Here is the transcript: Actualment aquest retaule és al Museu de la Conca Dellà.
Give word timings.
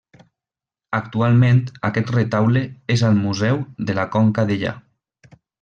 Actualment 0.99 1.59
aquest 1.91 2.09
retaule 2.17 2.65
és 2.97 3.07
al 3.11 3.21
Museu 3.29 3.63
de 3.91 4.01
la 4.03 4.11
Conca 4.17 4.51
Dellà. 4.55 4.77